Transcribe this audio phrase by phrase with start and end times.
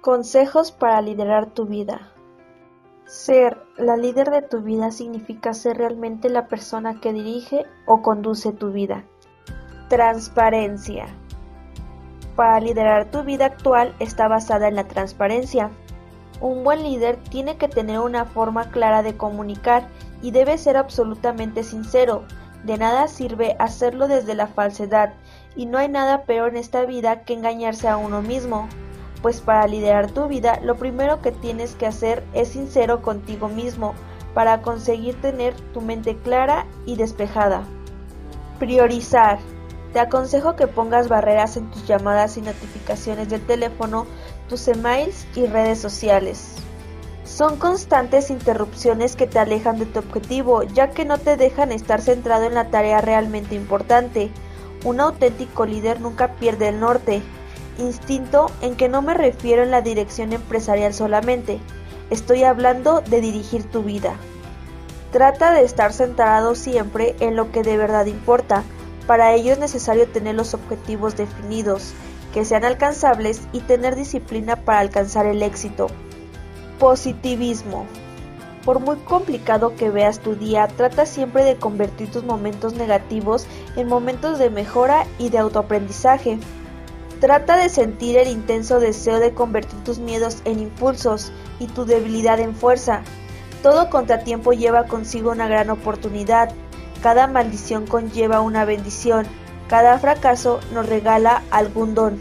[0.00, 2.12] Consejos para liderar tu vida.
[3.04, 8.52] Ser la líder de tu vida significa ser realmente la persona que dirige o conduce
[8.52, 9.04] tu vida.
[9.88, 11.06] Transparencia.
[12.36, 15.72] Para liderar tu vida actual está basada en la transparencia.
[16.40, 19.88] Un buen líder tiene que tener una forma clara de comunicar
[20.22, 22.22] y debe ser absolutamente sincero.
[22.62, 25.14] De nada sirve hacerlo desde la falsedad,
[25.56, 28.68] y no hay nada peor en esta vida que engañarse a uno mismo
[29.22, 33.94] pues para liderar tu vida lo primero que tienes que hacer es sincero contigo mismo
[34.34, 37.64] para conseguir tener tu mente clara y despejada.
[38.58, 39.38] Priorizar.
[39.92, 44.06] Te aconsejo que pongas barreras en tus llamadas y notificaciones del teléfono,
[44.48, 46.56] tus emails y redes sociales.
[47.24, 52.00] Son constantes interrupciones que te alejan de tu objetivo, ya que no te dejan estar
[52.00, 54.30] centrado en la tarea realmente importante.
[54.84, 57.22] Un auténtico líder nunca pierde el norte,
[57.78, 61.60] instinto en que no me refiero en la dirección empresarial solamente,
[62.10, 64.16] estoy hablando de dirigir tu vida.
[65.12, 68.62] Trata de estar centrado siempre en lo que de verdad importa,
[69.06, 71.94] para ello es necesario tener los objetivos definidos,
[72.34, 75.86] que sean alcanzables y tener disciplina para alcanzar el éxito.
[76.78, 77.86] Positivismo.
[78.66, 83.88] Por muy complicado que veas tu día, trata siempre de convertir tus momentos negativos en
[83.88, 86.38] momentos de mejora y de autoaprendizaje.
[87.20, 92.38] Trata de sentir el intenso deseo de convertir tus miedos en impulsos y tu debilidad
[92.38, 93.02] en fuerza.
[93.60, 96.50] Todo contratiempo lleva consigo una gran oportunidad.
[97.02, 99.26] Cada maldición conlleva una bendición.
[99.68, 102.20] Cada fracaso nos regala algún don.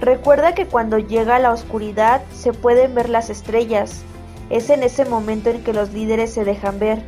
[0.00, 4.02] Recuerda que cuando llega la oscuridad se pueden ver las estrellas.
[4.50, 7.02] Es en ese momento en que los líderes se dejan ver.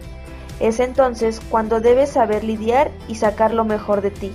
[0.59, 4.33] Es entonces cuando debes saber lidiar y sacar lo mejor de ti.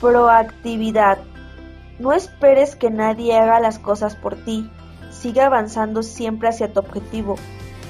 [0.00, 1.16] Proactividad.
[1.98, 4.70] No esperes que nadie haga las cosas por ti.
[5.10, 7.36] Sigue avanzando siempre hacia tu objetivo.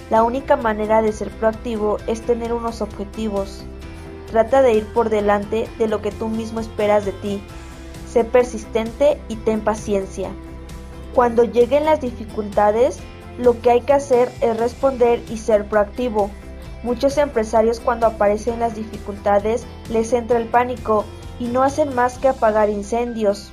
[0.08, 3.64] La única manera de ser proactivo es tener unos objetivos.
[4.30, 7.42] Trata de ir por delante de lo que tú mismo esperas de ti.
[8.08, 10.30] Sé persistente y ten paciencia.
[11.12, 13.00] Cuando lleguen las dificultades,
[13.36, 16.30] lo que hay que hacer es responder y ser proactivo.
[16.84, 21.04] Muchos empresarios cuando aparecen las dificultades les entra el pánico
[21.38, 23.52] y no hacen más que apagar incendios.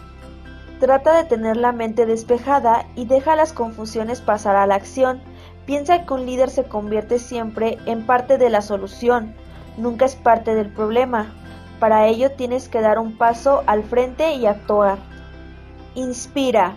[0.80, 5.22] Trata de tener la mente despejada y deja las confusiones pasar a la acción.
[5.66, 9.34] Piensa que un líder se convierte siempre en parte de la solución,
[9.78, 11.32] nunca es parte del problema.
[11.80, 14.98] Para ello tienes que dar un paso al frente y actuar.
[15.96, 16.76] Inspira.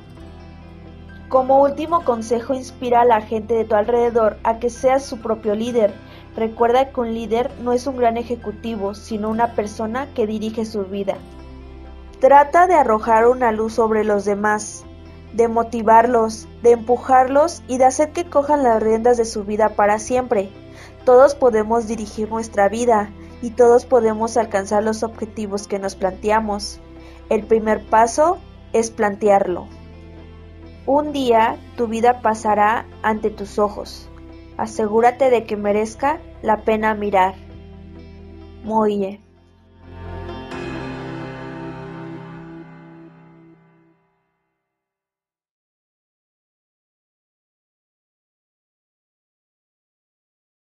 [1.29, 5.57] Como último consejo, inspira a la gente de tu alrededor a que seas su propio
[5.57, 5.93] líder
[6.37, 10.85] Recuerda que un líder no es un gran ejecutivo, sino una persona que dirige su
[10.85, 11.17] vida.
[12.21, 14.85] Trata de arrojar una luz sobre los demás,
[15.33, 19.99] de motivarlos, de empujarlos y de hacer que cojan las riendas de su vida para
[19.99, 20.51] siempre.
[21.07, 23.11] Todos podemos dirigir nuestra vida
[23.41, 26.81] y todos podemos alcanzar los objetivos que nos planteamos.
[27.31, 28.39] El primer paso
[28.75, 29.69] es plantearlo.
[30.85, 34.09] Un día tu vida pasará ante tus ojos.
[34.57, 37.35] Asegúrate de que merezca la pena mirar.
[38.65, 39.21] Moye